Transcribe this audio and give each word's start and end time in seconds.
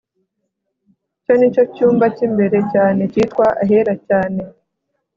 icyo 1.19 1.33
ni 1.37 1.47
cyo 1.53 1.63
cyumba 1.73 2.05
cy 2.15 2.21
imbere 2.27 2.57
cyane 2.73 3.01
cyitwa 3.11 3.45
ahera 3.63 3.93
cyane 4.07 4.41